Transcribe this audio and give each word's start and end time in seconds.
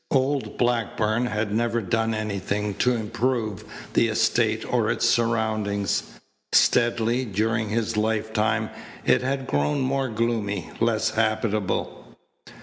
Old 0.09 0.57
Blackburn 0.57 1.27
had 1.27 1.53
never 1.53 1.79
done 1.79 2.15
anything 2.15 2.73
to 2.77 2.95
improve 2.95 3.63
the 3.93 4.07
estate 4.07 4.65
or 4.67 4.89
its 4.89 5.07
surroundings. 5.07 6.01
Steadily 6.53 7.23
during 7.23 7.69
his 7.69 7.95
lifetime 7.95 8.71
it 9.05 9.21
had 9.21 9.45
grown 9.45 9.79
more 9.81 10.09
gloomy, 10.09 10.71
less 10.79 11.11
habitable. 11.11 12.17